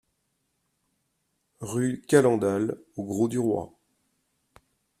[1.59, 3.71] Rue Calendal au Grau-du-Roi